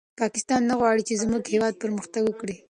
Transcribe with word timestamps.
پاکستان 0.21 0.61
نه 0.69 0.73
غواړي 0.79 1.01
چې 1.07 1.13
زموږ 1.23 1.43
هېواد 1.53 1.73
پرمختګ 1.83 2.23
وکړي. 2.25 2.55